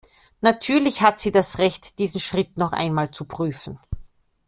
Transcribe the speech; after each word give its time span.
Natürlich 0.39 1.03
hat 1.03 1.19
sie 1.19 1.31
das 1.31 1.59
Recht, 1.59 1.99
diesen 1.99 2.19
Schritt 2.19 2.57
noch 2.57 2.73
einmal 2.73 3.11
zu 3.11 3.25
prüfen. 3.25 3.77